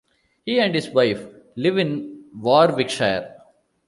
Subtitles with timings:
[0.45, 1.23] He and his wife
[1.55, 3.35] live in Warwickshire.